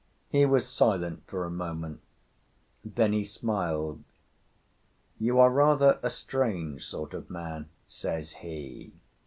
He 0.29 0.47
was 0.47 0.67
silent 0.67 1.21
for 1.27 1.45
a 1.45 1.51
moment. 1.51 2.01
Then 2.83 3.13
he 3.13 3.23
smiled. 3.23 4.03
"You 5.19 5.37
are 5.39 5.51
rather 5.51 5.99
a 6.01 6.09
strange 6.09 6.83
sort 6.87 7.13
of 7.13 7.29
man," 7.29 7.69
says 7.87 8.31
he. 8.33 8.93